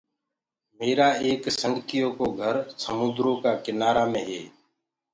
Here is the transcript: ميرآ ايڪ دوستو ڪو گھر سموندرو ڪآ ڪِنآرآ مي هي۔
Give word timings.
ميرآ 0.77 1.07
ايڪ 1.23 1.39
دوستو 1.45 1.71
ڪو 2.17 2.25
گھر 2.41 2.55
سموندرو 2.83 3.31
ڪآ 3.43 3.51
ڪِنآرآ 3.65 4.03
مي 4.11 4.21
هي۔ 4.29 4.43